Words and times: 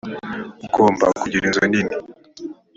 ugomba 0.65 1.05
kugira 1.21 1.43
inzu 1.47 1.63
nini. 1.71 1.95